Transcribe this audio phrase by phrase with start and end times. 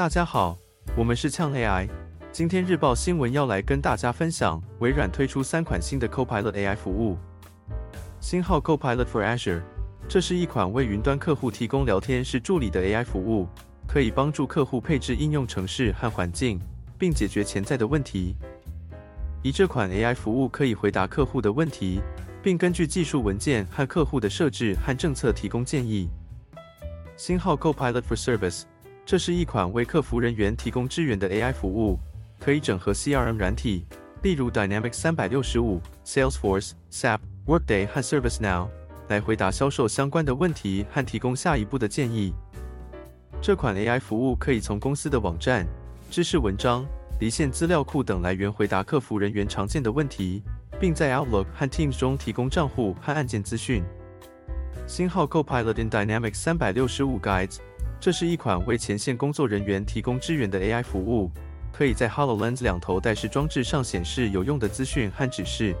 [0.00, 0.56] 大家好，
[0.96, 1.86] 我们是呛 AI。
[2.32, 7.18] 今天日报新闻要来跟大家分享，微软推出三款新的 Copilot AI 服务。
[8.18, 9.60] 星号 Copilot for Azure，
[10.08, 13.46] 这是一款为云端客户提供聊天式助理的 AI 服务，
[13.86, 16.58] 可以帮助客户配置应用程式和环境，
[16.98, 18.34] 并解决潜在的问题。
[19.42, 22.00] 以这款 AI 服务可以回答客户的问题，
[22.42, 26.08] 并根据技术文件和客户的设置和政策提供建议。
[27.18, 28.62] 星号 Copilot for Service。
[29.04, 31.98] 这是一款为客服人员提供支援的 AI 服务，
[32.38, 33.84] 可以整合 CRM 软体，
[34.22, 38.68] 例如 Dynamics 三百六十五、Salesforce、SAP、Workday 和 ServiceNow，
[39.08, 42.32] 来回答销售相关的问题和提供下一步的建议。
[43.42, 45.66] 这款 AI 服务可以从公司的网站、
[46.10, 46.86] 知识文章、
[47.18, 50.42] 离线资料库等来源回答客服人员常见的问题，
[50.78, 53.82] 并在 Outlook 和 Teams 中提供账户和案件资讯。
[54.86, 57.56] 星号 Copilot in Dynamics 三百六十五 Guides。
[58.00, 61.30] 这是一款为前线工作人员提供支援的 AI 服务，
[61.70, 65.74] 可以在 HoloLens 两头戴式装置上显示有用的资讯和指示。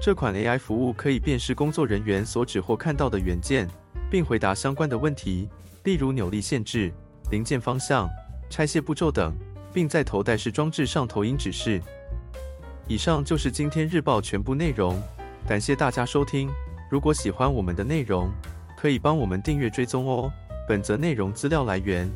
[0.00, 3.68] 这款 AI 服务可以辨识工作人员所指或看到的元件，
[4.10, 5.46] 并回答相关的问题，
[5.84, 6.90] 例如扭力限制、
[7.30, 8.08] 零件方向、
[8.48, 9.36] 拆卸步骤等，
[9.74, 11.82] 并在头戴式装置上投影指示。
[12.88, 14.98] 以上就是今天日报全部内容，
[15.46, 16.48] 感谢大家收听。
[16.90, 18.30] 如果喜欢我们的内容，
[18.74, 20.32] 可以帮我们订阅追踪哦。
[20.70, 22.08] 本则内容资料来源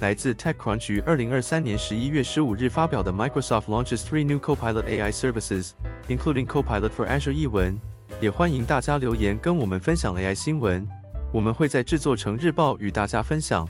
[0.00, 5.70] 来自 TechCrunch 于二零二三年十一月十五日发表的 Microsoft launches three new Copilot AI services,
[6.08, 7.80] including Copilot for Azure 译文。
[8.20, 10.86] 也欢迎大家留言跟我们分享 AI 新闻，
[11.32, 13.66] 我们会在制作成日报与大家分享。